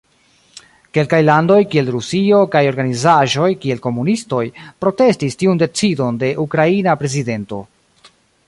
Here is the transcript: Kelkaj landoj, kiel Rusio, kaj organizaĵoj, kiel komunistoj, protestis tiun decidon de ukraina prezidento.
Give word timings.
Kelkaj 0.97 1.17
landoj, 1.25 1.57
kiel 1.73 1.91
Rusio, 1.95 2.39
kaj 2.55 2.63
organizaĵoj, 2.71 3.51
kiel 3.67 3.83
komunistoj, 3.85 4.41
protestis 4.85 5.41
tiun 5.43 5.63
decidon 5.65 6.19
de 6.25 6.33
ukraina 6.49 7.01
prezidento. 7.05 7.63